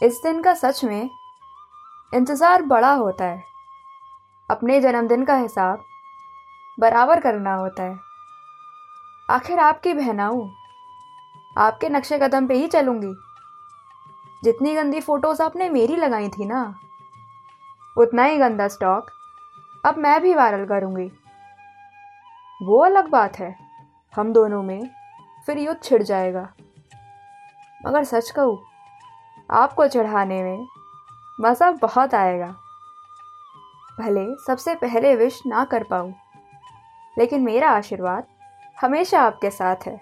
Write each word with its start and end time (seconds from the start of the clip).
इस 0.00 0.20
दिन 0.22 0.42
का 0.42 0.52
सच 0.54 0.84
में 0.84 1.10
इंतज़ार 2.12 2.62
बड़ा 2.62 2.92
होता 2.92 3.24
है। 3.24 3.42
अपने 4.48 4.80
जन्मदिन 4.80 5.24
का 5.24 5.36
हिसाब 5.36 5.84
बराबर 6.78 7.20
करना 7.20 7.54
होता 7.54 7.82
है। 7.82 7.98
आखिर 9.28 9.58
आपकी 9.58 9.94
बहनाऊ 9.94 10.48
आपके 11.56 11.88
नक्शे 11.88 12.18
कदम 12.18 12.46
पे 12.46 12.54
ही 12.54 12.66
चलूँगी। 12.66 13.12
जितनी 14.42 14.74
गंदी 14.74 15.00
फ़ोटोज़ 15.00 15.42
आपने 15.42 15.68
मेरी 15.68 15.96
लगाई 15.96 16.28
थी 16.28 16.46
ना, 16.46 16.62
उतना 17.96 18.24
ही 18.24 18.36
गंदा 18.36 18.68
स्टॉक 18.68 19.10
अब 19.84 19.98
मैं 19.98 20.20
भी 20.22 20.34
वायरल 20.34 20.64
करूँगी। 20.66 21.10
वो 22.60 22.78
अलग 22.84 23.08
बात 23.10 23.38
है। 23.38 23.54
हम 24.14 24.32
दोनों 24.32 24.62
में 24.62 24.88
फिर 25.46 25.58
युद्ध 25.58 25.82
छिड़ 25.82 26.02
जाएगा। 26.02 26.48
मगर 27.80 28.04
सच 28.04 28.30
कहूँ 28.30 28.58
आपको 29.50 29.86
चढ़ाने 29.88 30.42
में 30.42 30.66
मज़ा 31.38 31.70
बहुत 31.72 32.14
आएगा। 32.14 32.54
भले 33.98 34.24
सबसे 34.46 34.74
पहले 34.74 35.14
विश 35.16 35.40
ना 35.46 35.64
कर 35.64 35.84
पाऊँ, 35.84 36.12
लेकिन 37.16 37.42
मेरा 37.42 37.70
आशीर्वाद 37.70 38.26
हमेशा 38.78 39.20
आपके 39.20 39.50
साथ 39.50 39.86
है। 39.86 39.98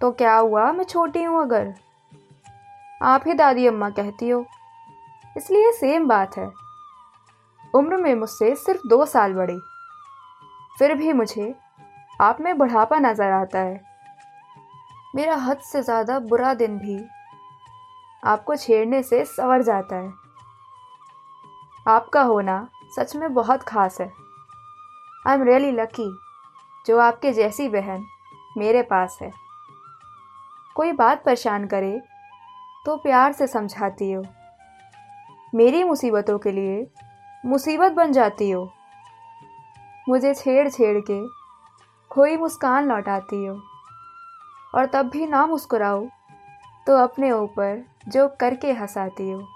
तो 0.00 0.10
क्या 0.12 0.34
हुआ 0.34 0.70
मैं 0.72 0.84
छोटी 0.84 1.22
हूँ 1.22 1.40
अगर? 1.42 1.72
आप 3.00 3.24
ही 3.26 3.34
दादी 3.34 3.66
अम्मा 3.66 3.90
कहती 3.90 4.28
हो। 4.28 4.44
इसलिए 5.36 5.72
सेम 5.72 6.08
बात 6.08 6.36
है। 6.38 6.50
उम्र 7.74 7.96
में 7.96 8.14
मुझसे 8.14 8.54
सिर्फ़ 8.56 8.88
दो 8.88 9.04
साल 9.06 9.34
बड़ी। 9.34 9.58
फिर 10.76 10.94
भी 10.94 11.12
मुझे 11.12 11.54
आप 12.20 12.40
में 12.40 12.56
बुढ़ापा 12.58 12.98
नज़र 12.98 13.32
आता 13.32 13.58
है। 13.58 13.80
मेरा 15.14 15.34
हद 15.36 15.58
से 15.62 15.82
ज़्यादा 15.82 16.18
बुरा 16.20 16.52
दिन 16.54 16.78
भी 16.78 16.96
आपको 18.22 18.56
छेड़ने 18.56 19.02
से 19.02 19.24
सवर 19.24 19.62
जाता 19.62 19.96
है। 19.96 20.12
आपका 21.88 22.22
होना 22.22 22.68
सच 22.96 23.14
में 23.16 23.32
बहुत 23.34 23.62
खास 23.62 24.00
है। 24.00 24.12
आई 25.26 25.34
एम 25.34 25.42
रियली 25.42 25.70
लकी 25.72 26.06
जो 26.86 26.98
आपके 26.98 27.32
जैसी 27.32 27.68
बहन 27.68 28.04
मेरे 28.58 28.82
पास 28.82 29.18
है। 29.22 29.30
कोई 30.76 30.92
बात 30.92 31.24
परेशान 31.24 31.66
करे 31.66 32.00
तो 32.86 32.96
प्यार 32.96 33.32
से 33.32 33.46
समझाती 33.46 34.12
हो। 34.12 34.24
मेरी 35.54 35.84
मुसीबतों 35.84 36.38
के 36.38 36.52
लिए 36.52 36.86
मुसीबत 37.46 37.92
बन 37.92 38.12
जाती 38.12 38.50
हो। 38.50 38.70
मुझे 40.08 40.34
छेड़ 40.34 40.68
छेड़ 40.68 40.98
के 41.10 41.20
खोई 42.10 42.36
मुस्कान 42.36 42.88
लौटाती 42.88 43.44
हो। 43.46 43.60
और 44.74 44.86
तब 44.86 45.08
भी 45.08 45.26
ना 45.26 45.46
मुस्कुराओ 45.46 46.06
तो 46.86 46.96
अपने 46.96 47.30
ऊपर 47.32 47.84
जो 48.08 48.28
करके 48.28 48.72
हंसाती 48.72 49.30
हो। 49.30 49.48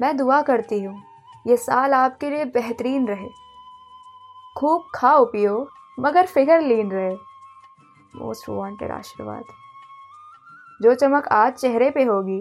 मैं 0.00 0.16
दुआ 0.16 0.42
करती 0.42 0.82
हूँ, 0.82 1.02
ये 1.46 1.56
साल 1.56 1.94
आपके 1.94 2.30
लिए 2.30 2.44
बेहतरीन 2.44 3.08
रहे। 3.08 3.28
खूब 4.56 4.84
खाओ, 4.94 5.24
पियो, 5.24 5.68
मगर 6.00 6.26
फिगर 6.26 6.60
लीन 6.60 6.90
रहे। 6.92 7.14
मोस्ट 8.16 8.48
वांटेड 8.48 8.90
आशीर्वाद। 8.90 9.44
जो 10.82 10.94
चमक 10.94 11.28
आज 11.28 11.52
चेहरे 11.52 11.90
पे 11.90 12.02
होगी, 12.02 12.40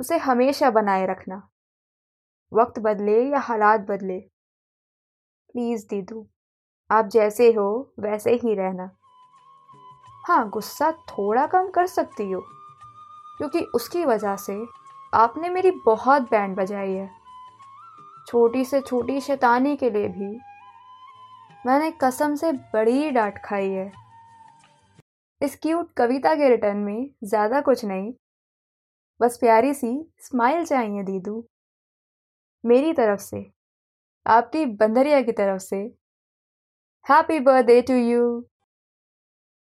उसे 0.00 0.18
हमेशा 0.18 0.70
बनाए 0.70 1.06
रखना। 1.06 1.48
वक्त 2.52 2.78
बदले 2.78 3.30
या 3.30 3.38
हालात 3.38 3.80
बदले। 3.80 4.20
प्लीज़ 5.52 5.86
दीदू, 5.88 6.26
आप 6.90 7.06
जैसे 7.06 7.52
हो, 7.52 7.94
वैसे 8.00 8.34
ही 8.34 8.54
रहना। 8.54 8.97
हाँ 10.28 10.48
गुस्सा 10.50 10.90
थोड़ा 11.08 11.46
कम 11.46 11.68
कर 11.70 11.86
सकती 11.86 12.30
हो, 12.30 12.40
क्योंकि 13.38 13.60
उसकी 13.74 14.04
वजह 14.04 14.34
से 14.36 14.56
आपने 15.12 15.48
मेरी 15.48 15.70
बहुत 15.86 16.22
बैंड 16.22 16.56
बजाई 16.56 16.92
है। 16.92 17.08
छोटी 18.26 18.64
से 18.64 18.80
छोटी 18.80 19.20
शैतानी 19.20 19.76
के 19.76 19.90
लिए 19.90 20.08
भी 20.08 20.28
मैंने 21.66 21.90
कसम 22.02 22.34
से 22.34 22.50
बड़ी 22.52 23.10
डांट 23.10 23.38
खाई 23.44 23.70
है। 23.70 23.90
इस 25.40 25.56
क्यूट 25.56 25.92
कविता 25.96 26.34
के 26.34 26.48
रिटर्न 26.48 26.76
में 26.78 27.08
ज़्यादा 27.24 27.60
कुछ 27.60 27.84
नहीं, 27.84 28.12
बस 29.20 29.36
प्यारी 29.36 29.72
सी 29.74 29.90
स्माइल 30.20 30.64
चाहिए 30.66 31.02
दीदू। 31.02 31.44
मेरी 32.64 32.92
तरफ़ 32.92 33.20
से, 33.20 33.44
आपकी 34.26 34.66
बंदरिया 34.76 35.22
की 35.22 35.32
तरफ़ 35.32 35.62
से 35.62 35.76
हैप्पी 37.06 37.40
बर्थडे 37.40 37.80
टू 37.82 37.94
यू 37.94 38.44